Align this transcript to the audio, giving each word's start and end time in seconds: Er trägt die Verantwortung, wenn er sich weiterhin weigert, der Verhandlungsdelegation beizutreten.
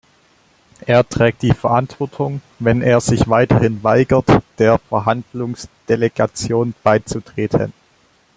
Er 0.87 1.07
trägt 1.07 1.43
die 1.43 1.51
Verantwortung, 1.53 2.41
wenn 2.57 2.81
er 2.81 3.01
sich 3.01 3.29
weiterhin 3.29 3.83
weigert, 3.83 4.25
der 4.57 4.79
Verhandlungsdelegation 4.79 6.73
beizutreten. 6.81 7.71